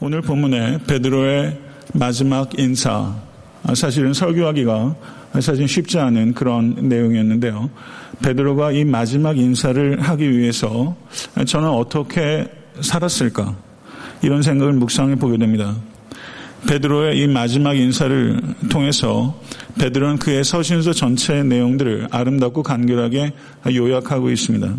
[0.00, 1.58] 오늘 본문에 베드로의
[1.94, 3.16] 마지막 인사,
[3.74, 4.94] 사실은 설교하기가
[5.40, 7.68] 사실 쉽지 않은 그런 내용이었는데요.
[8.22, 10.96] 베드로가 이 마지막 인사를 하기 위해서
[11.44, 12.46] 저는 어떻게
[12.80, 13.56] 살았을까?
[14.22, 15.74] 이런 생각을 묵상해 보게 됩니다.
[16.68, 18.40] 베드로의 이 마지막 인사를
[18.70, 19.40] 통해서
[19.80, 23.32] 베드로는 그의 서신서 전체의 내용들을 아름답고 간결하게
[23.74, 24.76] 요약하고 있습니다.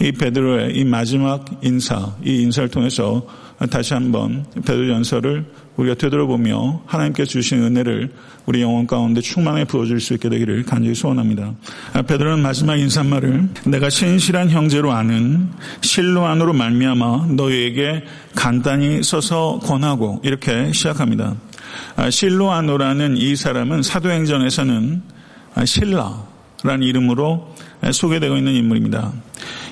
[0.00, 3.26] 이 베드로의 이 마지막 인사, 이 인사를 통해서
[3.70, 5.44] 다시 한번 베드로전서를
[5.76, 8.12] 우리가 되돌아보며 하나님께 주신 은혜를
[8.46, 11.54] 우리 영혼 가운데 충만하게 부어줄 수 있게 되기를 간절히 소원합니다.
[12.06, 15.48] 베드로는 마지막 인사말을 내가 신실한 형제로 아는
[15.80, 21.34] 실로 안으로 말미암아 너희에게 간단히 써서 권하고 이렇게 시작합니다.
[22.10, 25.02] 실로 안으로라는 이 사람은 사도행전에서는
[25.64, 27.54] 신라라는 이름으로
[27.92, 29.12] 소개되고 있는 인물입니다.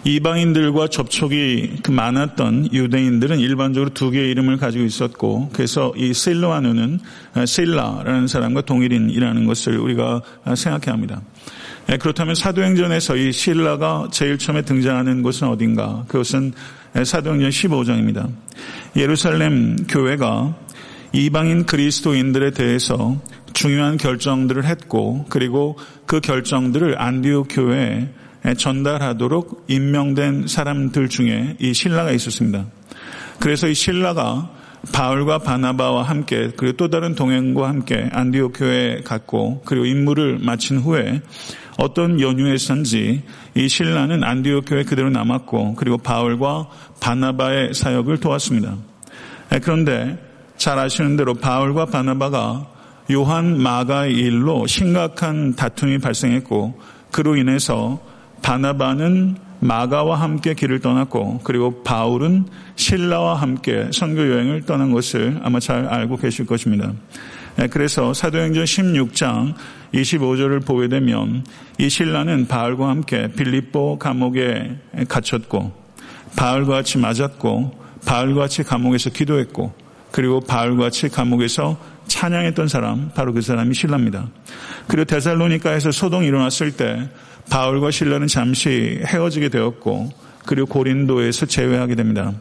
[0.05, 6.99] 이방인들과 접촉이 그 많았던 유대인들은 일반적으로 두 개의 이름을 가지고 있었고 그래서 이 실로아누는
[7.47, 10.23] 실라라는 사람과 동일인이라는 것을 우리가
[10.57, 11.23] 생각해야 합니다.
[11.91, 16.05] 예, 그렇다면 사도행전에서 이 실라가 제일 처음에 등장하는 곳은 어딘가?
[16.09, 16.53] 그것은
[17.05, 18.29] 사도행전 15장입니다.
[18.97, 20.57] 예루살렘 교회가
[21.13, 23.21] 이방인 그리스도인들에 대해서
[23.53, 28.09] 중요한 결정들을 했고 그리고 그 결정들을 안디옥 교회에
[28.57, 32.67] 전달하도록 임명된 사람들 중에 이 신라가 있었습니다.
[33.39, 34.51] 그래서 이 신라가
[34.93, 41.23] 바울과 바나바와 함께 그리고 또 다른 동행과 함께 안디옥 교회에 갔고 그리고 임무를 마친 후에
[41.79, 43.23] 어떤 연유에선지
[43.55, 46.69] 이 신라는 안디옥 교회 그대로 남았고 그리고 바울과
[47.01, 48.77] 바나바의 사역을 도왔습니다.
[49.63, 50.19] 그런데
[50.57, 52.67] 잘 아시는 대로 바울과 바나바가
[53.13, 58.01] 요한 마가의 일로 심각한 다툼이 발생했고 그로 인해서
[58.43, 65.87] 바나바는 마가와 함께 길을 떠났고 그리고 바울은 신라와 함께 선교 여행을 떠난 것을 아마 잘
[65.87, 66.93] 알고 계실 것입니다.
[67.57, 69.55] 네, 그래서 사도행전 16장
[69.95, 71.45] 25절을 보게 되면
[71.79, 75.73] 이 신라는 바울과 함께 빌립보 감옥에 갇혔고
[76.35, 79.73] 바울과 같이 맞았고 바울과 같이 감옥에서 기도했고
[80.11, 84.29] 그리고 바울과 같이 감옥에서 찬양했던 사람 바로 그 사람이 신라입니다.
[84.89, 87.09] 그리고 데살로니카에서 소동이 일어났을 때
[87.51, 90.11] 바울과 신라는 잠시 헤어지게 되었고
[90.47, 92.33] 그리고 고린도에서 제외하게 됩니다.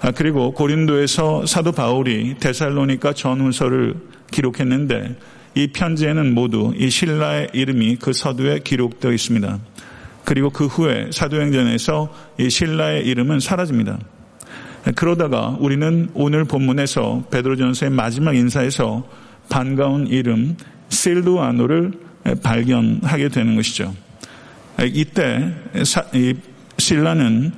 [0.00, 3.94] 아, 그리고 고린도에서 사도 바울이 데살로니카 전후서를
[4.30, 5.16] 기록했는데
[5.54, 9.58] 이 편지에는 모두 이 신라의 이름이 그 서두에 기록되어 있습니다.
[10.24, 13.98] 그리고 그 후에 사도행전에서 이 신라의 이름은 사라집니다.
[14.96, 19.08] 그러다가 우리는 오늘 본문에서 베드로전서의 마지막 인사에서
[19.48, 20.56] 반가운 이름
[20.88, 21.92] 실루아노를
[22.42, 23.94] 발견하게 되는 것이죠.
[24.82, 25.52] 이때
[26.78, 27.52] 신라는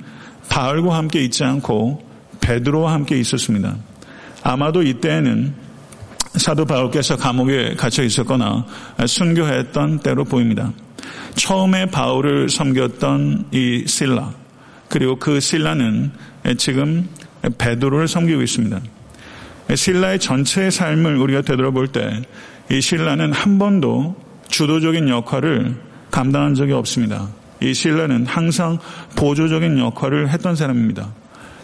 [0.49, 2.05] 바울과 함께 있지 않고
[2.41, 3.75] 베드로와 함께 있었습니다.
[4.43, 5.53] 아마도 이때에는
[6.35, 8.65] 사도 바울께서 감옥에 갇혀 있었거나
[9.05, 10.71] 순교했던 때로 보입니다.
[11.35, 14.33] 처음에 바울을 섬겼던 이 신라
[14.89, 16.11] 그리고 그 신라는
[16.57, 17.09] 지금
[17.57, 18.79] 베드로를 섬기고 있습니다.
[19.75, 22.23] 신라의 전체의 삶을 우리가 되돌아볼 때
[22.69, 24.15] 이 신라는 한 번도
[24.49, 25.75] 주도적인 역할을
[26.11, 27.27] 감당한 적이 없습니다.
[27.61, 28.77] 이 신라는 항상
[29.15, 31.11] 보조적인 역할을 했던 사람입니다.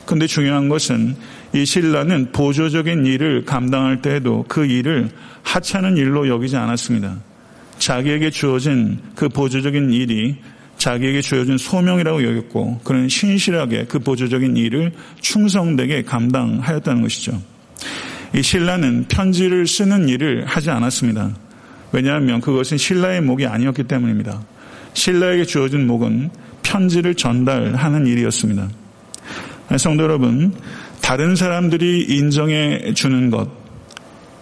[0.05, 1.15] 근데 중요한 것은
[1.53, 5.09] 이 신라는 보조적인 일을 감당할 때에도 그 일을
[5.43, 7.15] 하찮은 일로 여기지 않았습니다.
[7.77, 10.37] 자기에게 주어진 그 보조적인 일이
[10.77, 17.41] 자기에게 주어진 소명이라고 여겼고 그는 신실하게 그 보조적인 일을 충성되게 감당하였다는 것이죠.
[18.35, 21.35] 이 신라는 편지를 쓰는 일을 하지 않았습니다.
[21.93, 24.41] 왜냐하면 그것은 신라의 목이 아니었기 때문입니다.
[24.93, 26.31] 신라에게 주어진 목은
[26.63, 28.67] 편지를 전달하는 일이었습니다.
[29.77, 30.53] 성도 여러분,
[31.01, 33.49] 다른 사람들이 인정해 주는 것,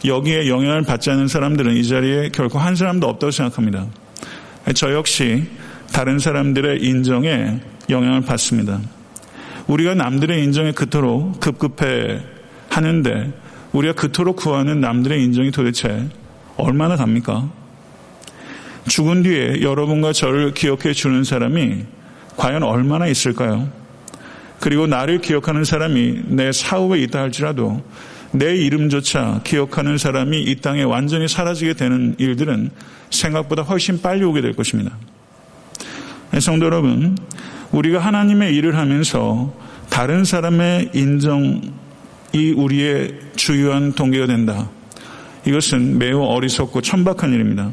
[0.05, 3.85] 여기에 영향을 받지 않는 사람들은 이 자리에 결코 한 사람도 없다고 생각합니다.
[4.73, 5.43] 저 역시
[5.91, 8.79] 다른 사람들의 인정에 영향을 받습니다.
[9.67, 12.21] 우리가 남들의 인정에 그토록 급급해
[12.69, 13.33] 하는데
[13.73, 16.07] 우리가 그토록 구하는 남들의 인정이 도대체
[16.61, 17.49] 얼마나 갑니까?
[18.87, 21.83] 죽은 뒤에 여러분과 저를 기억해 주는 사람이
[22.37, 23.69] 과연 얼마나 있을까요?
[24.59, 27.83] 그리고 나를 기억하는 사람이 내 사후에 있다 할지라도
[28.31, 32.69] 내 이름조차 기억하는 사람이 이 땅에 완전히 사라지게 되는 일들은
[33.09, 34.95] 생각보다 훨씬 빨리 오게 될 것입니다.
[36.39, 37.17] 성도 여러분,
[37.71, 39.53] 우리가 하나님의 일을 하면서
[39.89, 41.71] 다른 사람의 인정이
[42.55, 44.69] 우리의 주요한 동기가 된다.
[45.45, 47.71] 이것은 매우 어리석고 천박한 일입니다.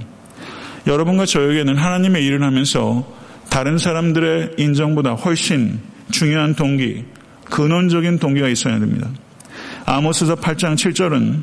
[0.86, 3.06] 여러분과 저에게는 하나님의 일을 하면서
[3.50, 5.80] 다른 사람들의 인정보다 훨씬
[6.10, 7.04] 중요한 동기,
[7.44, 9.08] 근원적인 동기가 있어야 됩니다.
[9.84, 11.42] 아모스서 8장 7절은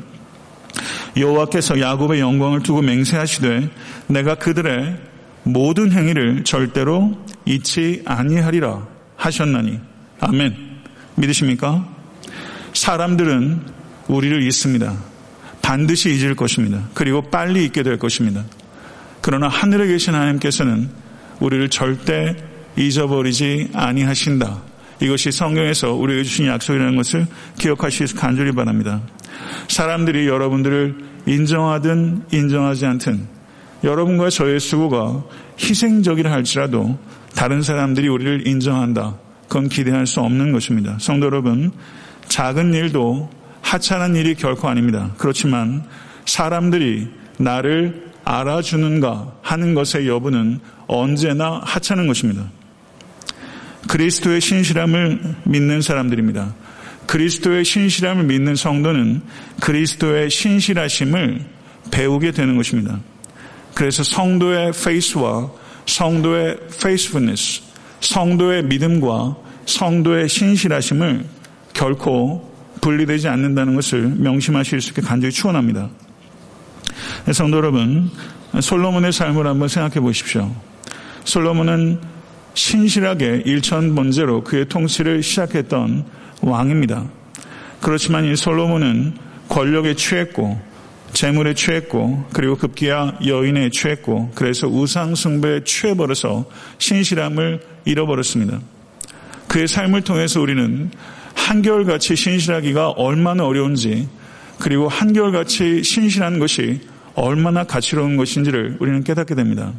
[1.16, 3.68] 여호와께서 야곱의 영광을 두고 맹세하시되
[4.08, 4.96] 내가 그들의
[5.44, 8.86] 모든 행위를 절대로 잊지 아니하리라
[9.16, 9.80] 하셨나니
[10.20, 10.56] 아멘
[11.14, 11.88] 믿으십니까?
[12.74, 13.62] 사람들은
[14.08, 14.96] 우리를 잊습니다.
[15.66, 16.88] 반드시 잊을 것입니다.
[16.94, 18.44] 그리고 빨리 잊게 될 것입니다.
[19.20, 20.88] 그러나 하늘에 계신 하나님께서는
[21.40, 22.36] 우리를 절대
[22.76, 24.62] 잊어버리지 아니하신다.
[25.02, 27.26] 이것이 성경에서 우리에게 주신 약속이라는 것을
[27.58, 29.02] 기억하시기 간절히 바랍니다.
[29.66, 33.26] 사람들이 여러분들을 인정하든 인정하지 않든
[33.82, 35.24] 여러분과 저의 수고가
[35.58, 36.96] 희생적이라 할지라도
[37.34, 39.16] 다른 사람들이 우리를 인정한다.
[39.48, 40.96] 그건 기대할 수 없는 것입니다.
[41.00, 41.72] 성도 여러분,
[42.28, 45.10] 작은 일도 하찮은 일이 결코 아닙니다.
[45.18, 45.84] 그렇지만
[46.24, 47.08] 사람들이
[47.38, 52.48] 나를 알아주는가 하는 것의 여부는 언제나 하찮은 것입니다.
[53.88, 56.54] 그리스도의 신실함을 믿는 사람들입니다.
[57.06, 59.22] 그리스도의 신실함을 믿는 성도는
[59.60, 61.44] 그리스도의 신실하심을
[61.90, 63.00] 배우게 되는 것입니다.
[63.74, 65.50] 그래서 성도의 페이스와
[65.86, 67.62] 성도의 faithfulness,
[68.00, 69.36] 성도의 믿음과
[69.66, 71.24] 성도의 신실하심을
[71.74, 75.88] 결코 분리되지 않는다는 것을 명심하실 수 있게 간절히 추원합니다.
[77.32, 78.10] 성도 여러분,
[78.60, 80.54] 솔로몬의 삶을 한번 생각해 보십시오.
[81.24, 82.00] 솔로몬은
[82.54, 86.04] 신실하게 일천번제로 그의 통치를 시작했던
[86.40, 87.04] 왕입니다.
[87.80, 89.16] 그렇지만 이 솔로몬은
[89.48, 90.58] 권력에 취했고
[91.12, 96.46] 재물에 취했고 그리고 급기야 여인에 취했고 그래서 우상 숭배에 취해버려서
[96.78, 98.60] 신실함을 잃어버렸습니다.
[99.48, 100.90] 그의 삶을 통해서 우리는
[101.46, 104.08] 한결같이 신실하기가 얼마나 어려운지
[104.58, 106.80] 그리고 한결같이 신실한 것이
[107.14, 109.72] 얼마나 가치로운 것인지를 우리는 깨닫게 됩니다.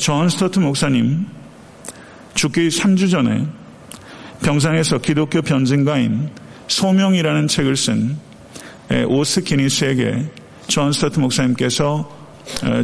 [0.00, 1.24] 존 스토트 목사님
[2.34, 3.46] 죽기 3주 전에
[4.42, 6.30] 병상에서 기독교 변증가인
[6.66, 8.16] 소명이라는 책을 쓴
[9.06, 10.24] 오스 기니스에게
[10.66, 12.10] 존 스토트 목사님께서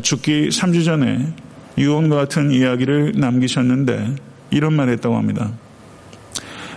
[0.03, 1.35] 죽기 3주 전에
[1.79, 4.15] 유언과 같은 이야기를 남기셨는데
[4.53, 5.51] 이런 말을 했다고 합니다.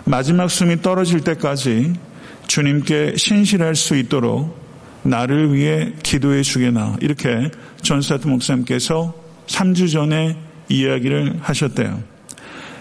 [0.08, 1.94] 마지막 숨이 떨어질 때까지
[2.48, 4.58] 주님께 신실할 수 있도록
[5.04, 7.52] 나를 위해 기도해 주게나 이렇게
[7.82, 9.14] 존 스토트 목사님께서
[9.48, 10.38] 3주 전에
[10.70, 12.02] 이야기를 하셨대요.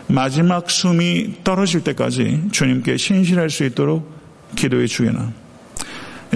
[0.06, 4.08] 마지막 숨이 떨어질 때까지 주님께 신실할 수 있도록
[4.54, 5.32] 기도해 주게나.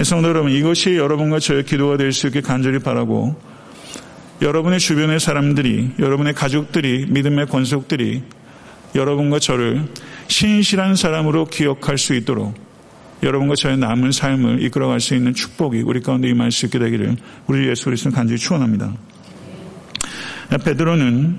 [0.03, 3.39] 성도 여러분, 이것이 여러분과 저의 기도가 될 수 있게 간절히 바라고
[4.41, 8.23] 여러분의 주변의 사람들이, 여러분의 가족들이, 믿음의 권속들이
[8.95, 9.85] 여러분과 저를
[10.31, 12.55] 신실한 사람으로 기억할 수 있도록
[13.21, 17.17] 여러분과 저의 남은 삶을 이끌어갈 수 있는 축복이 우리 가운데 임할 수 있게 되기를
[17.47, 18.93] 우리 예수 그리스도는 간절히 축원합니다.
[20.63, 21.37] 베드로는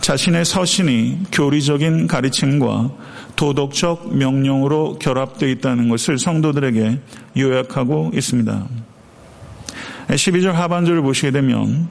[0.00, 2.90] 자신의 서신이 교리적인 가르침과
[3.36, 6.98] 도덕적 명령으로 결합되어 있다는 것을 성도들에게
[7.38, 8.68] 요약하고 있습니다.
[10.08, 11.88] 12절 하반절을 보시게 되면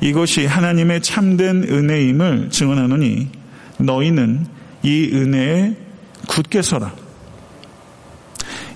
[0.00, 3.28] 이것이 하나님의 참된 은혜임을 증언하노니
[3.78, 4.57] 너희는
[4.88, 5.76] 이 은혜에
[6.26, 6.94] 굳게 서라.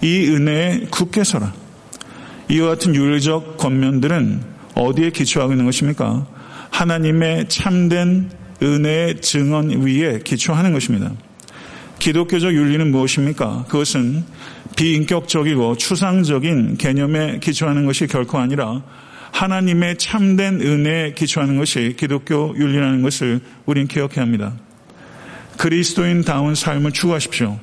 [0.03, 1.55] 이 은혜에 굳게 서라.
[2.51, 4.43] 이와 같은 윤리적 권면들은
[4.75, 6.27] 어디에 기초하고 있는 것입니까?
[6.71, 8.31] 하나님의 참된
[8.63, 11.13] 은혜의 증언 위에 기초하는 것입니다.
[11.99, 13.65] 기독교적 윤리는 무엇입니까?
[13.69, 14.25] 그것은
[14.77, 18.83] 비인격적이고 추상적인 개념에 기초하는 것이 결코 아니라
[19.31, 24.53] 하나님의 참된 은혜에 기초하는 것이 기독교 윤리라는 것을 우린 기억해야 합니다.
[25.63, 27.57] 그리스도인다운 삶을 추구하십시오.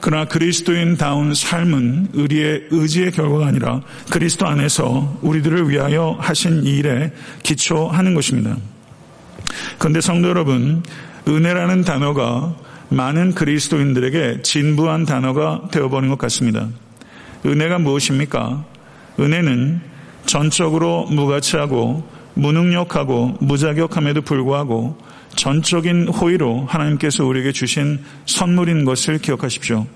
[0.00, 7.12] 그러나 그리스도인다운 삶은 우리의 의지의 결과가 아니라 그리스도 안에서 우리들을 위하여 하신 일에
[7.42, 8.56] 기초하는 것입니다.
[9.78, 10.82] 그런데 성도 여러분,
[11.28, 12.56] 은혜라는 단어가
[12.88, 16.68] 많은 그리스도인들에게 진부한 단어가 되어버린 것 같습니다.
[17.44, 18.64] 은혜가 무엇입니까?
[19.18, 19.82] 은혜는
[20.24, 29.86] 전적으로 무가치하고 무능력하고 무자격함에도 불구하고 전적인 호의로 하나님께서 우리에게 주신 선물인 것을 기억하십시오.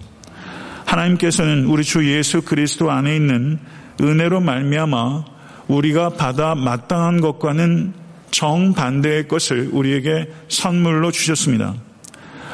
[0.87, 3.59] 하나님께서는 우리 주 예수 그리스도 안에 있는
[4.01, 5.25] 은혜로 말미암아
[5.69, 7.95] 우리가 받아 마땅한 것과는
[8.31, 11.75] 정반대의 것을 우리에게 선물로 주셨습니다.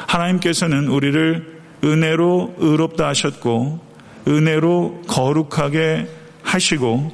[0.07, 3.79] 하나님께서는 우리를 은혜로 의롭다 하셨고
[4.27, 6.07] 은혜로 거룩하게
[6.43, 7.11] 하시고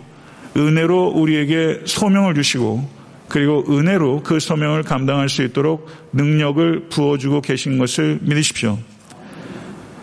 [0.58, 2.97] 은혜로 우리에게 소명을 주시고
[3.28, 8.78] 그리고 은혜로 그 소명을 감당할 수 있도록 능력을 부어주고 계신 것을 믿으십시오.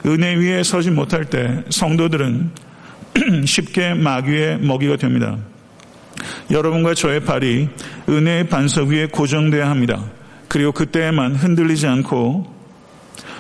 [0.06, 2.50] 은혜 위에 서지 못할 때 성도들은
[3.46, 5.38] 쉽게 마귀의 먹이가 됩니다.
[6.50, 7.68] 여러분과 저의 발이
[8.08, 10.04] 은혜의 반석 위에 고정되어야 합니다.
[10.48, 12.52] 그리고 그때에만 흔들리지 않고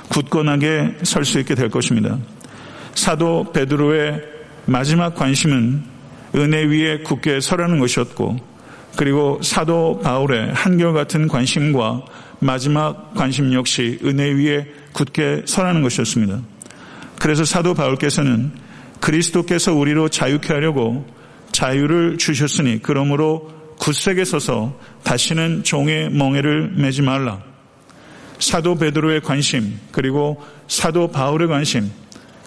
[0.08, 2.18] 굳건하게 설 수 있게 될 것입니다.
[2.94, 4.22] 사도 베드로의
[4.66, 5.82] 마지막 관심은
[6.36, 8.53] 은혜 위에 굳게 서라는 것이었고
[8.96, 12.04] 그리고 사도 바울의 한결같은 관심과
[12.40, 16.40] 마지막 관심 역시 은혜 위에 굳게 서라는 것이었습니다.
[17.18, 18.52] 그래서 사도 바울께서는
[19.00, 21.06] 그리스도께서 우리로 자유케 하려고
[21.52, 27.40] 자유를 주셨으니 그러므로 굳세게 서서 다시는 종의 멍에를 매지 말라.
[28.38, 31.90] 사도 베드로의 관심 그리고 사도 바울의 관심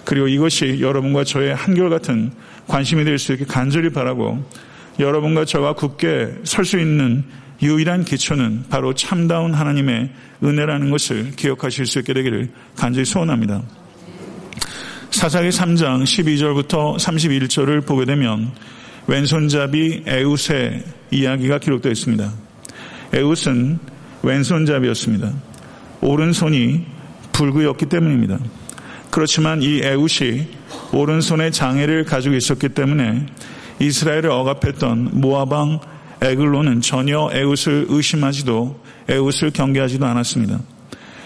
[0.05, 2.31] 그리고 이것이 여러분과 저의 한결같은
[2.67, 4.43] 관심이 될 수 있게 간절히 바라고
[4.99, 7.23] 여러분과 저가 굳게 설 수 있는
[7.61, 10.09] 유일한 기초는 바로 참다운 하나님의
[10.43, 13.63] 은혜라는 것을 기억하실 수 있게 되기를 간절히 소원합니다.
[15.09, 18.51] 사사기 3장 12절부터 31절을 보게 되면
[19.07, 22.31] 왼손잡이 에웃의 이야기가 기록되어 있습니다.
[23.13, 23.79] 에웃은
[24.21, 25.33] 왼손잡이였습니다.
[26.01, 26.85] 오른손이
[27.31, 28.37] 불구였기 때문입니다.
[29.09, 30.47] 그렇지만 이 에웃이
[30.91, 33.25] 오른손에 장애를 가지고 있었기 때문에
[33.79, 35.79] 이스라엘을 억압했던 모아방
[36.21, 40.59] 에글로는 전혀 에웃을 의심하지도 에웃을 경계하지도 않았습니다.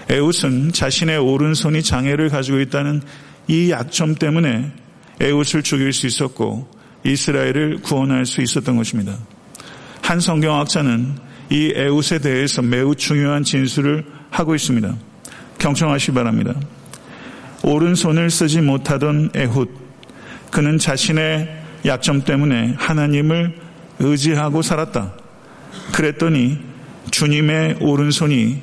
[0.10, 3.02] 에웃은 자신의 오른손이 장애를 가지고 있다는
[3.48, 4.72] 이 약점 때문에
[5.22, 6.70] 에웃을 죽일 수 있었고
[7.06, 9.18] 이스라엘을 구원할 수 있었던 것입니다.
[10.02, 11.16] 한 성경학자는
[11.52, 14.94] 이 에웃에 대해서 매우 중요한 진술을 하고 있습니다.
[15.58, 16.56] 경청하시 기 바랍니다.
[17.64, 19.68] 오른손을 쓰지 못하던 에훗,
[20.50, 23.56] 그는 자신의 약점 때문에 하나님을
[24.00, 25.14] 의지하고 살았다.
[25.94, 26.60] 그랬더니
[27.12, 28.62] 주님의 오른손이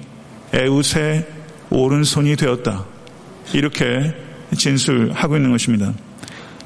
[0.52, 1.26] 에웃의
[1.70, 2.84] 오른손이 되었다.
[3.52, 4.14] 이렇게
[4.56, 5.92] 진술하고 있는 것입니다.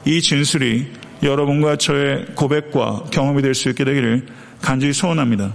[0.05, 0.87] 이 진술이
[1.23, 4.27] 여러분과 저의 고백과 경험이 될 수 있게 되기를
[4.61, 5.53] 간절히 소원합니다.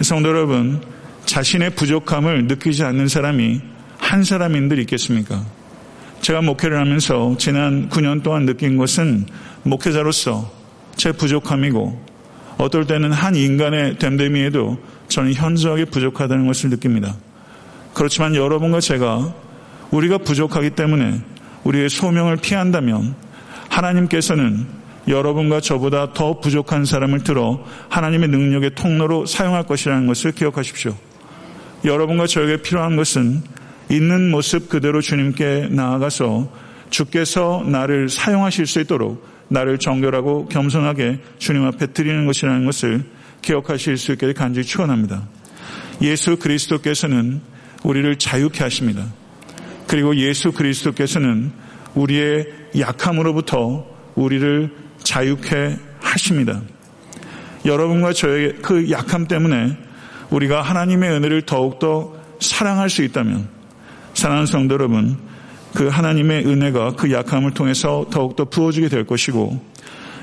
[0.00, 0.80] 성도 여러분,
[1.26, 3.60] 자신의 부족함을 느끼지 않는 사람이
[3.98, 5.44] 한 사람인들 있겠습니까?
[6.20, 9.26] 제가 목회를 하면서 지난 9년 동안 느낀 것은
[9.62, 10.50] 목회자로서
[10.96, 12.10] 제 부족함이고
[12.58, 17.16] 어떨 때는 한 인간의 됨됨이에도 저는 현저하게 부족하다는 것을 느낍니다.
[17.94, 19.34] 그렇지만 여러분과 제가
[19.90, 21.20] 우리가 부족하기 때문에
[21.64, 23.14] 우리의 소명을 피한다면
[23.68, 24.66] 하나님께서는
[25.08, 30.94] 여러분과 저보다 더 부족한 사람을 들어 하나님의 능력의 통로로 사용할 것이라는 것을 기억하십시오.
[31.84, 33.42] 여러분과 저에게 필요한 것은
[33.90, 36.48] 있는 모습 그대로 주님께 나아가서
[36.90, 43.04] 주께서 나를 사용하실 수 있도록 나를 정결하고 겸손하게 주님 앞에 드리는 것이라는 것을
[43.42, 45.28] 기억하실 수 있게 간절히 축원합니다.
[46.02, 47.40] 예수 그리스도께서는
[47.82, 49.04] 우리를 자유케 하십니다.
[49.86, 51.50] 그리고 예수 그리스도께서는
[51.94, 52.46] 우리의
[52.78, 54.70] 약함으로부터 우리를
[55.02, 56.60] 자유케 하십니다.
[57.64, 59.76] 여러분과 저의 그 약함 때문에
[60.30, 63.48] 우리가 하나님의 은혜를 더욱더 사랑할 수 있다면
[64.14, 65.18] 사랑하는 성도 여러분
[65.74, 69.62] 그 하나님의 은혜가 그 약함을 통해서 더욱더 부어주게 될 것이고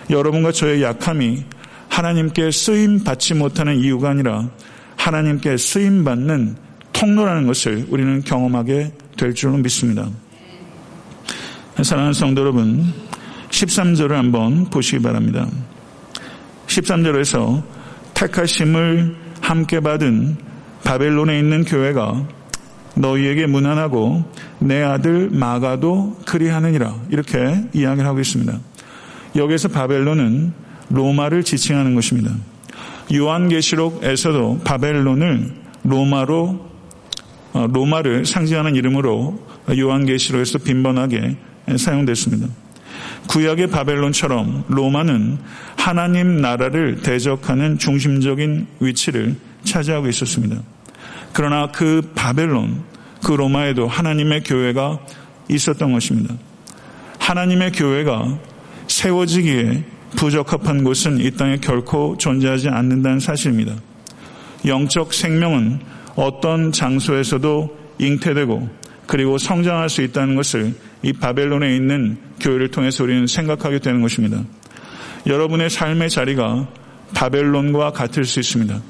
[0.10, 1.44] 여러분과 저의 약함이
[1.90, 4.50] 하나님께 쓰임 받지 못하는 이유가 아니라
[4.98, 6.56] 하나님께 쓰임 받는
[6.94, 10.10] 통로라는 것을 우리는 경험하게 될 줄로 믿습니다.
[11.82, 12.92] 사랑하는 성도 여러분,
[13.50, 15.48] 13절을 한번 보시기 바랍니다.
[16.68, 17.64] 13절에서
[18.14, 20.38] 택하심을 함께 받은
[20.84, 22.28] 바벨론에 있는 교회가
[22.98, 24.24] 너희에게 무난하고
[24.60, 28.60] 내 아들 마가도 그리하느니라 이렇게 이야기를 하고 있습니다.
[29.36, 30.54] 여기서 바벨론은
[30.90, 32.32] 로마를 지칭하는 것입니다.
[33.14, 35.52] 요한계시록에서도 바벨론을
[35.84, 36.68] 로마로
[37.54, 39.40] 어, 로마를 상징하는 이름으로
[39.76, 41.38] 요한계시록에서 빈번하게
[41.78, 42.48] 사용됐습니다.
[43.28, 45.38] 구약의 바벨론처럼 로마는
[45.76, 50.58] 하나님 나라를 대적하는 중심적인 위치를 차지하고 있었습니다.
[51.38, 52.84] 그러나 그 바벨론,
[53.24, 54.98] 그 로마에도 하나님의 교회가
[55.50, 56.34] 있었던 것입니다.
[57.20, 58.40] 하나님의 교회가
[58.88, 59.84] 세워지기에
[60.16, 63.76] 부적합한 곳은 이 땅에 결코 존재하지 않는다는 사실입니다.
[64.66, 65.80] 영적 생명은
[66.16, 68.70] 어떤 장소에서도 잉태되고
[69.06, 74.42] 그리고 성장할 수 있다는 것을 이 바벨론에 있는 교회를 통해서 우리는 생각하게 되는 것입니다.
[75.28, 76.68] 여러분의 삶의 자리가
[77.14, 78.82] 바벨론과 같을 수 있습니다.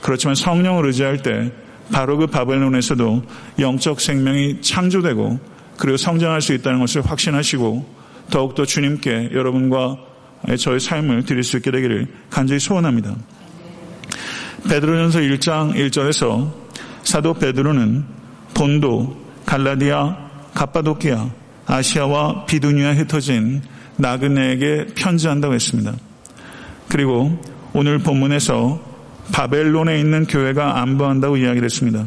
[0.00, 1.52] 그렇지만 성령을 의지할 때
[1.92, 3.22] 바로 그 바벨론에서도
[3.58, 5.38] 영적 생명이 창조되고
[5.76, 9.98] 그리고 성장할 수 있다는 것을 확신하시고 더욱더 주님께 여러분과
[10.58, 13.14] 저의 삶을 드릴 수 있게 되기를 간절히 소원합니다.
[14.68, 16.52] 베드로전서 1장 1절에서
[17.04, 18.04] 사도 베드로는
[18.54, 20.16] 본도, 갈라디아,
[20.54, 21.30] 갑바도키아,
[21.66, 23.62] 아시아와 비두니아에 흩어진
[23.96, 25.94] 나그네에게 편지한다고 했습니다.
[26.88, 27.38] 그리고
[27.72, 28.91] 오늘 본문에서
[29.30, 32.06] 바벨론에 있는 교회가 안보한다고 이야기를 했습니다.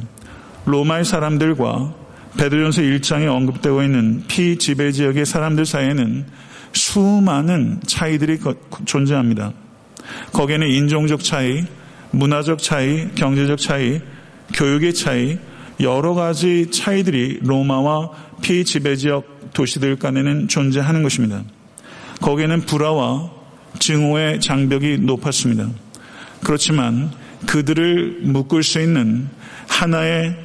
[0.65, 1.93] 로마의 사람들과
[2.37, 6.25] 베드로전서 1장에 언급되고 있는 피지배 지역의 사람들 사이에는
[6.73, 8.39] 수많은 차이들이
[8.85, 9.53] 존재합니다.
[10.33, 11.63] 거기에는 인종적 차이,
[12.11, 14.01] 문화적 차이, 경제적 차이,
[14.53, 15.37] 교육의 차이,
[15.79, 21.43] 여러 가지 차이들이 로마와 피지배 지역 도시들 간에는 존재하는 것입니다.
[22.21, 23.31] 거기에는 불화와
[23.79, 25.69] 증오의 장벽이 높았습니다.
[26.45, 27.11] 그렇지만
[27.47, 29.27] 그들을 묶을 수 있는
[29.67, 30.37] 하나의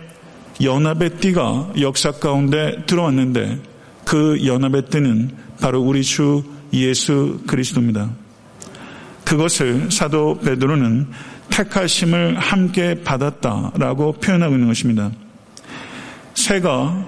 [0.62, 3.58] 연합의 띠가 역사 가운데 들어왔는데
[4.06, 5.30] 그 연합의 띠는
[5.60, 6.42] 바로 우리 주
[6.72, 8.10] 예수 그리스도입니다.
[9.24, 11.06] 그것을 사도 베드로는
[11.50, 15.10] 택하심을 함께 받았다라고 표현하고 있는 것입니다.
[16.32, 17.06] 새가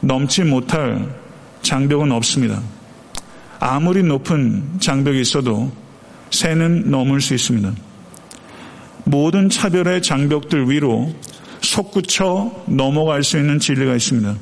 [0.00, 1.14] 넘지 못할
[1.60, 2.62] 장벽은 없습니다.
[3.58, 5.70] 아무리 높은 장벽이 있어도
[6.30, 7.89] 새는 넘을 수 있습니다.
[9.10, 11.12] 모든 차별의 장벽들 위로
[11.60, 14.36] 솟구쳐 넘어갈 수 있는 진리가 있습니다.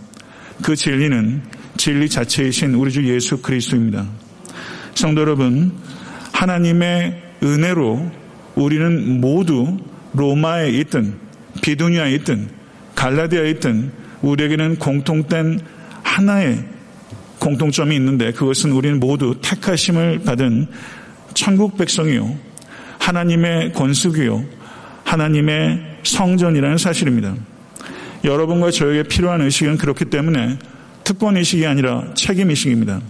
[0.63, 1.43] 그 진리는
[1.79, 4.07] 진리 자체이신 우리 주 예수 그리스도입니다.
[4.95, 5.73] 성도 여러분,
[6.33, 8.11] 하나님의 은혜로
[8.57, 9.79] 우리는 모두
[10.13, 11.15] 로마에 있든
[11.63, 12.49] 비두니아에 있든
[12.95, 13.91] 갈라디아에 있든
[14.23, 15.61] 우리에게는 공통된
[16.03, 16.65] 하나의
[17.39, 20.67] 공통점이 있는데 그것은 우리는 모두 택하심을 받은
[21.35, 22.37] 천국 백성이요
[22.99, 24.58] 하나님의 권속이요
[25.09, 27.35] 하나님의 성전이라는 사실입니다.
[28.25, 30.59] 여러분과 저에게 필요한 의식은 그렇기 때문에
[31.03, 33.01] 특권 의식이 아니라 책임 의식입니다.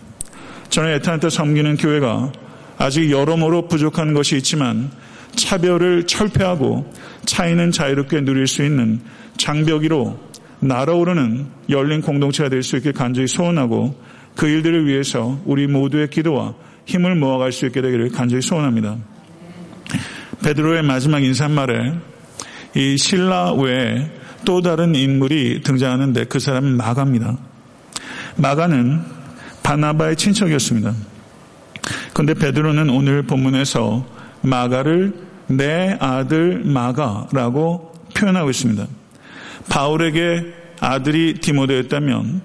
[0.71, 2.33] 저는 에탄한테 섬기는 교회가
[2.77, 4.91] 아직 여러모로 부족한 것이 있지만
[5.35, 6.93] 차별을 철폐하고
[7.25, 9.01] 차이는 자유롭게 누릴 수 있는
[9.37, 10.19] 장벽이로
[10.61, 14.01] 날아오르는 열린 공동체가 될 수 있게 간절히 소원하고
[14.37, 16.55] 그 일들을 위해서 우리 모두의 기도와
[16.87, 18.99] 힘을 모아갈 수 있게 되기를 간절히 소원합니다.
[20.43, 21.95] 베드로의 마지막 인사말에
[22.75, 24.11] 이 신라 외에
[24.45, 27.37] 또 다른 인물이 등장하는데 그 사람은 마가입니다.
[28.37, 29.03] 마가는
[29.63, 30.95] 바나바의 친척이었습니다.
[32.13, 34.07] 그런데 베드로는 오늘 본문에서
[34.43, 35.15] 마가를
[35.49, 38.87] 내 아들 마가라고 표현하고 있습니다.
[39.69, 42.41] 바울에게 아들이 디모데였다면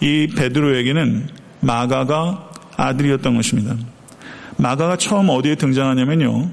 [0.00, 1.28] 이 베드로에게는
[1.60, 3.76] 마가가 아들이었던 것입니다.
[4.56, 6.50] 마가가 처음 어디에 등장하냐면요.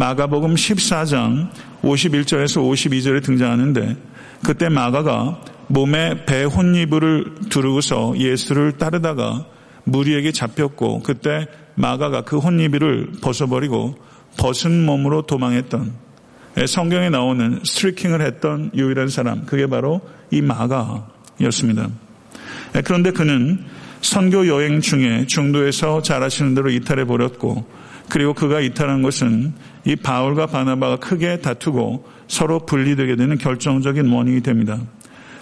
[0.00, 1.50] 마가복음 14장
[1.82, 3.98] 51절에서 52절에 등장하는데
[4.42, 9.44] 그때 마가가 몸에 배 혼이불을 두르고서 예수를 따르다가
[9.84, 13.98] 무리에게 잡혔고 그때 마가가 그 혼이불을 벗어버리고
[14.38, 15.92] 벗은 몸으로 도망했던
[16.66, 21.90] 성경에 나오는 스트리킹을 했던 유일한 사람 그게 바로 이 마가였습니다.
[22.86, 23.66] 그런데 그는
[24.00, 27.66] 선교 여행 중에 중도에서 잘하시는 대로 이탈해 버렸고
[28.10, 34.78] 그리고 그가 이탈한 것은 이 바울과 바나바가 크게 다투고 서로 분리되게 되는 결정적인 원인이 됩니다.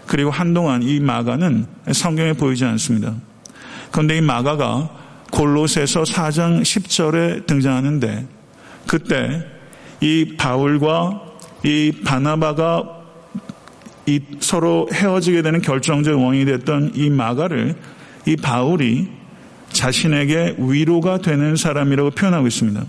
[0.07, 3.15] 그리고 한동안 이 마가는 성경에 보이지 않습니다.
[3.91, 4.91] 그런데 이 마가가
[5.31, 8.27] 골로새서 4장 10절에 등장하는데
[8.87, 9.45] 그때
[10.01, 11.23] 이 바울과
[11.65, 12.85] 이 바나바가
[14.07, 17.75] 이 서로 헤어지게 되는 결정적 원인이 됐던 이 마가를
[18.27, 19.18] 이 바울이
[19.73, 22.85] 자신에게 위로가 되는 사람이라고 표현하고 있습니다.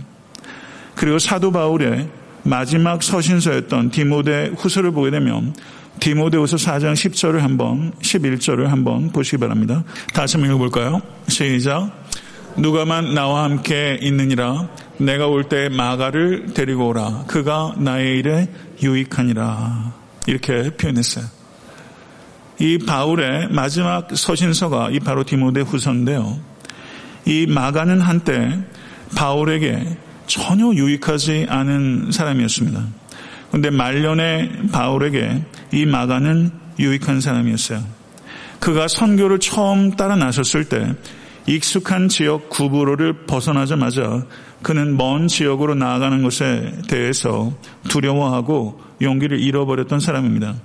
[0.95, 2.09] 그리고 사도 바울의
[2.43, 5.53] 마지막 서신서였던 디모데 후서를 보게 되면
[5.99, 9.83] 디모데후서 4장 10절을 한번 11절을 한번 보시기 바랍니다.
[10.13, 11.01] 다시 한번 읽어볼까요?
[11.27, 11.91] 시작.
[12.57, 18.49] 누가만 나와 함께 있느니라 내가 올 때 마가를 데리고 오라 그가 나의 일에
[18.81, 19.93] 유익하니라
[20.27, 21.25] 이렇게 표현했어요.
[22.59, 26.39] 이 바울의 마지막 서신서가 이 바로 디모데 후서인데요.
[27.29, 28.59] 이 마가는 한때
[29.15, 32.83] 바울에게 전혀 유익하지 않은 사람이었습니다.
[33.49, 37.83] 그런데 말년에 바울에게 이 마가는 유익한 사람이었어요.
[38.59, 40.95] 그가 선교를 처음 따라 나섰을 때
[41.45, 44.25] 익숙한 지역 구부로를 벗어나자마자
[44.63, 47.53] 그는 먼 지역으로 나아가는 것에 대해서
[47.89, 50.55] 두려워하고 용기를 잃어버렸던 사람입니다.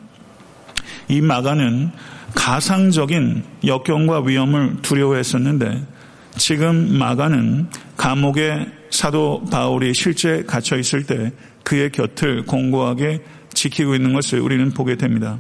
[1.08, 1.90] 이 마가는
[2.34, 5.93] 가상적인 역경과 위험을 두려워했었는데
[6.36, 14.40] 지금 마가는 감옥에 사도 바울이 실제 갇혀 있을 때 그의 곁을 공고하게 지키고 있는 것을
[14.40, 15.38] 우리는 보게 됩니다.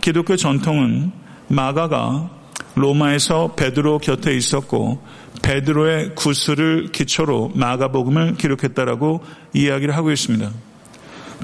[0.00, 1.12] 기독교 전통은
[1.48, 2.30] 마가가
[2.74, 5.02] 로마에서 베드로 곁에 있었고
[5.42, 9.22] 베드로의 구슬을 기초로 마가복음을 기록했다라고
[9.52, 10.50] 이야기를 하고 있습니다.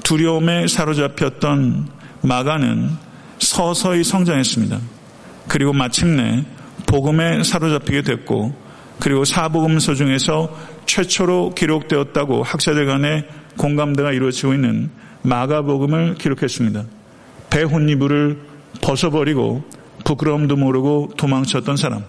[0.03, 1.87] 두려움에 사로잡혔던
[2.21, 2.89] 마가는
[3.39, 4.79] 서서히 성장했습니다.
[5.47, 6.45] 그리고 마침내
[6.85, 8.60] 복음에 사로잡히게 됐고
[9.01, 14.91] 그리고 사복음서 중에서 최초로 기록되었다고 학자들 간의 공감대가 이루어지고 있는
[15.23, 16.83] 마가복음을 기록했습니다.
[17.49, 18.37] 배 혼이불을
[18.81, 19.63] 벗어버리고
[20.05, 22.03] 부끄러움도 모르고 도망쳤던 사람,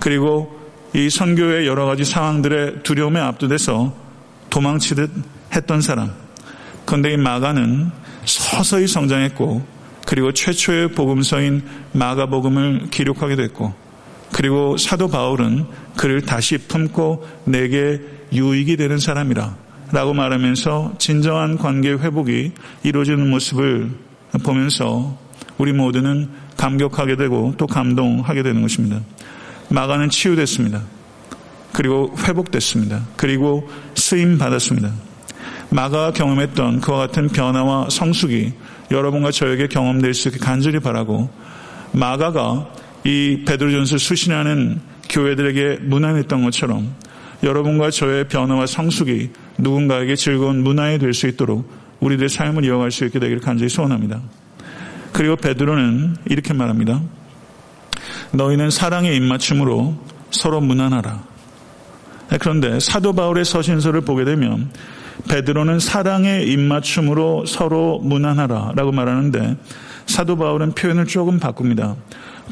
[0.00, 0.58] 그리고
[0.94, 3.94] 이 선교의 여러 가지 상황들의 두려움에 압도돼서
[4.48, 5.10] 도망치듯
[5.54, 6.12] 했던 사람.
[6.86, 7.90] 그런데 이 마가는
[8.24, 9.62] 서서히 성장했고,
[10.06, 13.85] 그리고 최초의 복음서인 마가복음을 기록하게 됐고,
[14.32, 18.00] 그리고 사도 바울은 그를 다시 품고 내게
[18.32, 19.56] 유익이 되는 사람이라
[19.92, 23.90] 라고 말하면서 진정한 관계 회복이 이루어지는 모습을
[24.42, 25.16] 보면서
[25.58, 29.00] 우리 모두는 감격하게 되고 또 감동하게 되는 것입니다.
[29.68, 30.82] 마가는 치유됐습니다.
[31.72, 33.02] 그리고 회복됐습니다.
[33.16, 34.92] 그리고 쓰임 받았습니다.
[35.70, 38.52] 마가가 경험했던 그와 같은 변화와 성숙이
[38.90, 41.28] 여러분과 저에게 경험될 수 있게 간절히 바라고
[41.92, 42.68] 마가가
[43.06, 46.92] 이 베드로전서 수신하는 교회들에게 문안했던 것처럼
[47.44, 53.20] 여러분과 저의 변화와 성숙이 누군가에게 즐거운 문화에 될 수 있도록 우리들의 삶을 이어갈 수 있게
[53.20, 54.20] 되기를 간절히 소원합니다.
[55.12, 57.00] 그리고 베드로는 이렇게 말합니다.
[58.32, 59.96] 너희는 사랑의 입맞춤으로
[60.32, 61.22] 서로 문안하라.
[62.40, 64.68] 그런데 사도 바울의 서신서를 보게 되면
[65.28, 69.56] 베드로는 사랑의 입맞춤으로 서로 문안하라라고 말하는데
[70.06, 71.94] 사도 바울은 표현을 조금 바꿉니다.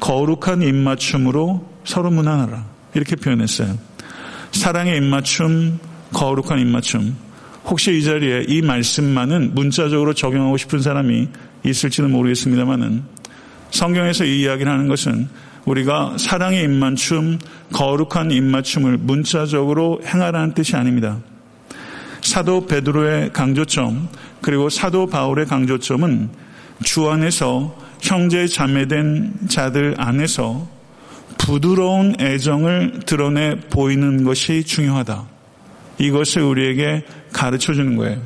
[0.00, 3.76] 거룩한 입맞춤으로 서로 문안하라 이렇게 표현했어요.
[4.52, 5.78] 사랑의 입맞춤,
[6.12, 7.16] 거룩한 입맞춤.
[7.66, 11.28] 혹시 이 자리에 이 말씀만은 문자적으로 적용하고 싶은 사람이
[11.64, 13.02] 있을지는 모르겠습니다만은
[13.70, 15.28] 성경에서 이 이야기를 하는 것은
[15.64, 17.38] 우리가 사랑의 입맞춤,
[17.72, 21.18] 거룩한 입맞춤을 문자적으로 행하라는 뜻이 아닙니다.
[22.20, 24.08] 사도 베드로의 강조점
[24.40, 26.30] 그리고 사도 바울의 강조점은
[26.82, 30.68] 주 안에서 형제 자매된 자들 안에서
[31.38, 35.24] 부드러운 애정을 드러내 보이는 것이 중요하다.
[35.98, 38.20] 이것을 우리에게 가르쳐 주는 거예요.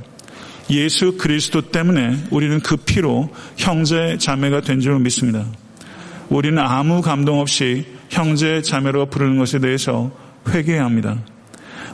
[0.70, 5.46] 예수 그리스도 때문에 우리는 그 피로 형제 자매가 된 줄로 믿습니다.
[6.28, 10.10] 우리는 아무 감동 없이 형제 자매로 부르는 것에 대해서
[10.48, 11.16] 회개해야 합니다.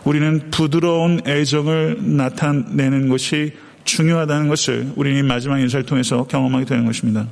[0.05, 3.53] 우리는 부드러운 애정을 나타내는 것이
[3.85, 7.27] 중요하다는 것을 우리는 마지막 인사를 통해서 경험하게 되는 것입니다.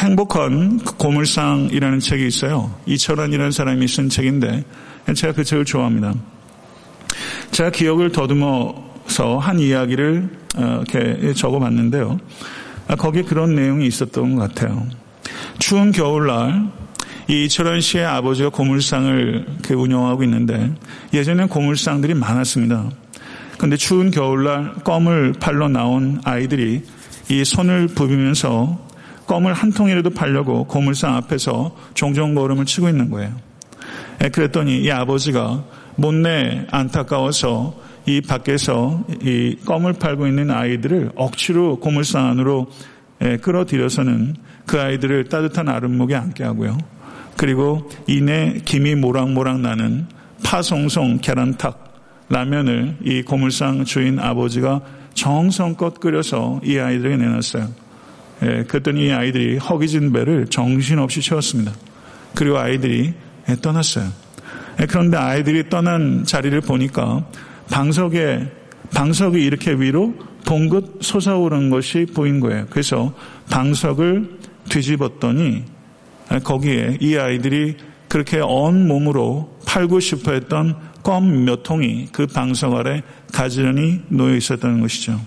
[0.00, 2.74] 행복한 고물상이라는 책이 있어요.
[2.86, 4.64] 이철원이라는 사람이 쓴 책인데
[5.14, 6.14] 제가 그 책을 좋아합니다.
[7.50, 12.18] 제가 기억을 더듬어서 한 이야기를 어, 이렇게 적어봤는데요.
[12.88, 14.86] 아, 거기에 그런 내용이 있었던 것 같아요.
[15.58, 16.70] 추운 겨울날
[17.28, 20.72] 이 이철원 씨의 아버지가 고물상을 운영하고 있는데
[21.12, 22.88] 예전엔 고물상들이 많았습니다.
[23.58, 26.82] 그런데 추운 겨울날 껌을 팔러 나온 아이들이
[27.28, 28.89] 이 손을 부비면서
[29.30, 33.32] 껌을 한 통이라도 팔려고 고물상 앞에서 종종 걸음을 치고 있는 거예요.
[34.24, 35.62] 예, 그랬더니 이 아버지가
[35.94, 42.72] 못내 안타까워서 이 밖에서 이 껌을 팔고 있는 아이들을 억지로 고물상 안으로
[43.22, 44.34] 예, 끌어들여서는
[44.66, 46.76] 그 아이들을 따뜻한 아랫목에 앉게 하고요.
[47.36, 50.08] 그리고 이내 김이 모락모락 나는
[50.42, 54.80] 파송송 계란탁 라면을 이 고물상 주인 아버지가
[55.14, 57.89] 정성껏 끓여서 이 아이들에게 내놨어요.
[58.42, 61.72] 예, 그랬더니 이 아이들이 허기진 배를 정신없이 채웠습니다.
[62.34, 63.12] 그리고 아이들이
[63.48, 64.08] 예, 떠났어요.
[64.80, 67.26] 예, 그런데 아이들이 떠난 자리를 보니까
[67.70, 68.48] 방석에
[68.94, 70.14] 방석이 이렇게 위로
[70.46, 72.66] 봉긋 솟아오른 것이 보인 거예요.
[72.70, 73.12] 그래서
[73.50, 75.64] 방석을 뒤집었더니
[76.42, 77.76] 거기에 이 아이들이
[78.08, 84.80] 그렇게 온 몸으로 팔고 싶어 했던 껌 몇 통이 그 방석 아래 가지런히 놓여 있었다는
[84.80, 85.20] 것이죠.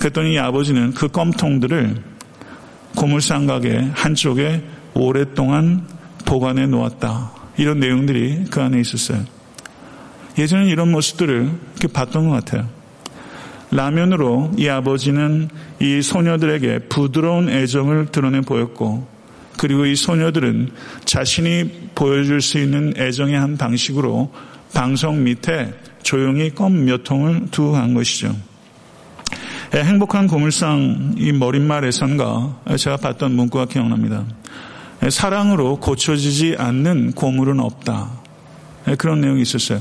[0.00, 1.94] 그랬더니 아버지는 그 껌통들을
[2.96, 5.86] 고물상각의 한쪽에 오랫동안
[6.24, 7.32] 보관해 놓았다.
[7.58, 9.22] 이런 내용들이 그 안에 있었어요.
[10.38, 12.68] 예전에 이런 모습들을 이렇게 봤던 것 같아요.
[13.70, 15.48] 라면으로 이 아버지는
[15.80, 19.06] 이 소녀들에게 부드러운 애정을 드러내 보였고,
[19.58, 20.70] 그리고 이 소녀들은
[21.04, 24.32] 자신이 보여줄 수 있는 애정의 한 방식으로
[24.72, 28.34] 방석 밑에 조용히 껌 몇 통을 두고 간 것이죠.
[29.72, 34.24] 예, 행복한 고물상 이 머릿말에선가 제가 봤던 문구가 기억납니다.
[35.04, 38.10] 예, 사랑으로 고쳐지지 않는 고물은 없다.
[38.88, 39.78] 예, 그런 내용이 있었어요.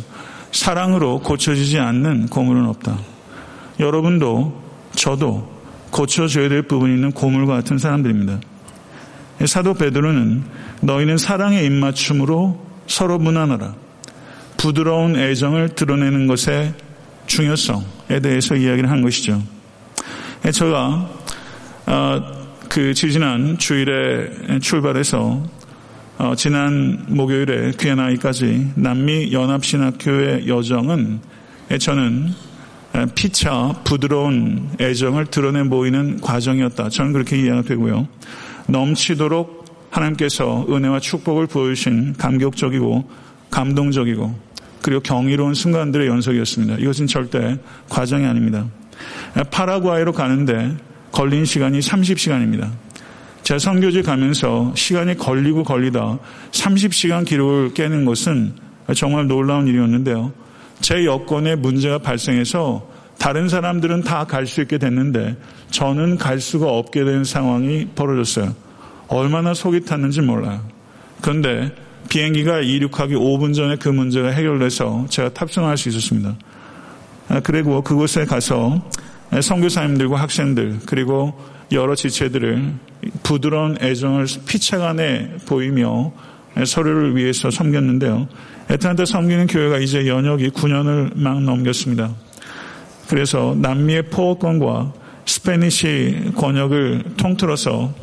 [0.51, 2.99] 사랑으로 고쳐지지 않는 고물은 없다.
[3.79, 4.61] 여러분도
[4.93, 5.51] 저도
[5.89, 8.41] 고쳐져야 될 부분이 있는 고물 같은 사람들입니다.
[9.47, 10.43] 사도 베드로는
[10.81, 13.73] 너희는 사랑의 입맞춤으로 서로 무난하라.
[14.57, 16.75] 부드러운 애정을 드러내는 것의
[17.25, 19.41] 중요성에 대해서 이야기를 한 것이죠.
[20.45, 21.09] 예, 제가
[21.85, 22.21] 어,
[22.69, 25.43] 그 지지난 주일에 출발해서
[26.17, 31.19] 어, 지난 목요일에 귀한아이까지 남미 연합신학교의 여정은
[31.71, 32.33] 예, 저는
[33.15, 36.89] 피차 부드러운 애정을 드러내 보이는 과정이었다.
[36.89, 38.07] 저는 그렇게 이해가 되고요.
[38.67, 43.09] 넘치도록 하나님께서 은혜와 축복을 보여주신 감격적이고
[43.51, 44.35] 감동적이고
[44.81, 46.77] 그리고 경이로운 순간들의 연속이었습니다.
[46.77, 47.57] 이것은 절대
[47.89, 48.65] 과정이 아닙니다.
[49.51, 50.75] 파라과이로 가는데
[51.11, 52.69] 걸린 시간이 30시간입니다.
[53.43, 56.19] 제 선교지 가면서 시간이 걸리고 걸리다
[56.51, 58.53] 30시간 기록을 깨는 것은
[58.95, 60.31] 정말 놀라운 일이었는데요.
[60.81, 65.35] 제 여건에 문제가 발생해서 다른 사람들은 다 갈 수 있게 됐는데
[65.71, 68.53] 저는 갈 수가 없게 된 상황이 벌어졌어요.
[69.07, 70.61] 얼마나 속이 탔는지 몰라요.
[71.21, 71.73] 그런데
[72.09, 76.35] 비행기가 이륙하기 5분 전에 그 문제가 해결돼서 제가 탑승할 수 있었습니다.
[77.29, 78.81] 아, 그리고 그곳에 가서
[79.41, 81.33] 선교사님들과 학생들 그리고
[81.71, 82.73] 여러 지체들을
[83.21, 86.11] 부드러운 애정을 피차간에 보이며
[86.65, 88.27] 서류를 위해서 섬겼는데요.
[88.69, 92.11] 에탄타 섬기는 교회가 이제 연역이 9년을 막 넘겼습니다.
[93.07, 94.93] 그래서 남미의 포어권과
[95.25, 97.93] 스페니시 권역을 통틀어서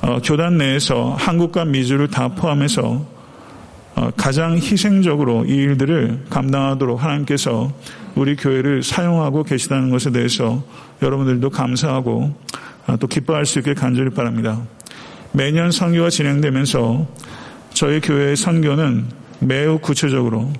[0.00, 3.04] 어, 교단 내에서 한국과 미주를 다 포함해서
[3.96, 7.72] 어, 가장 희생적으로 이 일들을 감당하도록 하나님께서
[8.18, 10.64] 우리 교회를 사용하고 계시다는 것에 대해서
[11.02, 12.34] 여러분들도 감사하고
[12.88, 14.60] 어, 또 기뻐할 수 있게 간절히 바랍니다.
[15.30, 17.06] 매년 선교가 진행되면서
[17.74, 19.06] 저희 교회의 선교는
[19.38, 20.52] 매우 구체적으로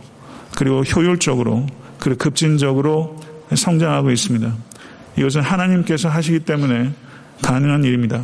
[0.56, 1.66] 그리고 효율적으로
[1.98, 3.20] 그리고 급진적으로
[3.52, 4.54] 성장하고 있습니다.
[5.16, 6.92] 이것은 하나님께서 하시기 때문에
[7.42, 8.22] 가능한 일입니다.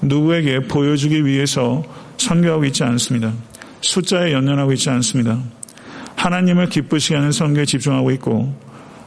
[0.00, 1.82] 누구에게 보여주기 위해서
[2.16, 3.34] 선교하고 있지 않습니다.
[3.82, 5.38] 숫자에 연연하고 있지 않습니다.
[6.22, 8.54] 하나님을 기쁘시게 하는 선교에 집중하고 있고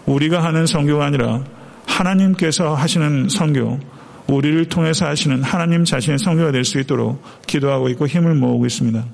[0.06, 1.45] 우리가 하는 선교가 아니라
[1.88, 3.80] 하나님께서 하시는 선교,
[4.28, 9.06] 우리를 통해서 하시는 하나님 자신의 선교가 될 수 있도록 기도하고 있고 힘을 모으고 있습니다.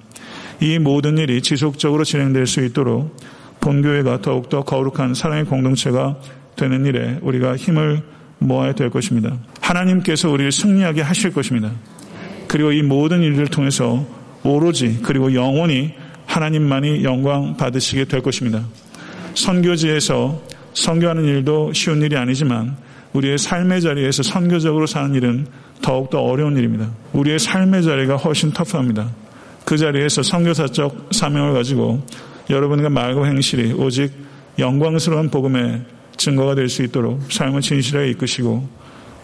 [0.62, 3.16] 이 모든 일이 지속적으로 진행될 수 있도록
[3.60, 6.18] 본교회가 더욱더 거룩한 사랑의 공동체가
[6.56, 8.02] 되는 일에 우리가 힘을
[8.40, 9.38] 모아야 될 것입니다.
[9.60, 11.70] 하나님께서 우리를 승리하게 하실 것입니다.
[12.48, 14.04] 그리고 이 모든 일을 통해서
[14.44, 15.94] 오로지 그리고 영원히
[16.32, 18.64] 하나님만이 영광 받으시게 될 것입니다.
[19.34, 20.42] 선교지에서
[20.74, 22.78] 선교하는 일도 쉬운 일이 아니지만
[23.14, 25.46] 우리의 삶의 자리에서 선교적으로 사는 일은
[25.82, 26.90] 더욱더 어려운 일입니다.
[27.12, 29.10] 우리의 삶의 자리가 훨씬 터프합니다.
[29.66, 32.02] 그 자리에서 선교사적 사명을 가지고
[32.50, 34.12] 여러분과 말과 행실이 오직
[34.58, 35.82] 영광스러운 복음의
[36.16, 38.68] 증거가 될 수 있도록 삶을 진실하게 이끄시고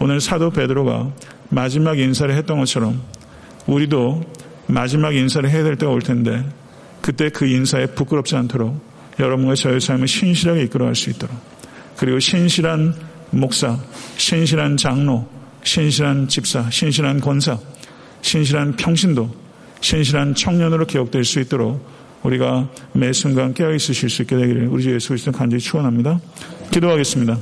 [0.00, 1.10] 오늘 사도 베드로가
[1.48, 3.00] 마지막 인사를 했던 것처럼
[3.66, 4.22] 우리도
[4.66, 6.44] 마지막 인사를 해야 될 때가 올 텐데
[7.08, 8.78] 그때 그 인사에 부끄럽지 않도록
[9.18, 11.34] 여러분과 저의 삶을 신실하게 이끌어갈 수 있도록
[11.96, 12.94] 그리고 신실한
[13.30, 13.78] 목사,
[14.18, 15.26] 신실한 장로,
[15.64, 17.58] 신실한 집사, 신실한 권사,
[18.20, 19.34] 신실한 평신도,
[19.80, 21.82] 신실한 청년으로 기억될 수 있도록
[22.24, 26.20] 우리가 매 순간 깨어 있으실 수 있게 되기를 우리 주 예수 그리스도 간절히 축원합니다.
[26.70, 27.38] 기도하겠습니다.